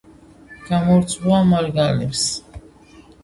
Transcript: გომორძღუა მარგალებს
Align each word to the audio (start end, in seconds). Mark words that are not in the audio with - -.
გომორძღუა 0.69 1.41
მარგალებს 1.51 2.23